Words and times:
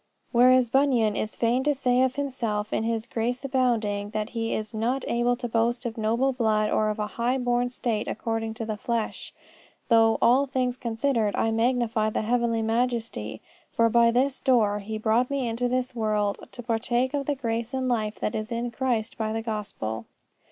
Whereas 0.31 0.71
Bunyan 0.71 1.15
is 1.15 1.35
fain 1.35 1.63
to 1.63 1.75
say 1.75 2.01
of 2.01 2.15
himself 2.15 2.73
in 2.73 2.81
his 2.83 3.05
Grace 3.05 3.45
Abounding 3.45 4.09
that 4.09 4.31
he 4.31 4.51
is 4.51 4.73
"not 4.73 5.05
able 5.07 5.35
to 5.35 5.47
boast 5.47 5.85
of 5.85 5.95
noble 5.95 6.33
blood 6.33 6.71
or 6.71 6.89
of 6.89 6.97
a 6.97 7.05
high 7.05 7.37
born 7.37 7.69
state 7.69 8.07
according 8.07 8.55
to 8.55 8.65
the 8.65 8.77
flesh. 8.77 9.31
Though, 9.89 10.17
all 10.19 10.47
things 10.47 10.75
considered, 10.75 11.35
I 11.35 11.51
magnify 11.51 12.09
the 12.09 12.23
Heavenly 12.23 12.63
Majesty 12.63 13.41
for 13.69 13.89
that 13.89 13.93
by 13.93 14.09
this 14.09 14.39
door 14.39 14.79
He 14.79 14.97
brought 14.97 15.29
me 15.29 15.47
into 15.47 15.67
this 15.67 15.93
world 15.95 16.47
to 16.51 16.63
partake 16.63 17.13
of 17.13 17.27
the 17.27 17.35
grace 17.35 17.71
and 17.71 17.87
life 17.87 18.19
that 18.21 18.33
is 18.33 18.51
in 18.51 18.71
Christ 18.71 19.19
by 19.19 19.31
the 19.31 19.43
Gospel." 19.43 20.05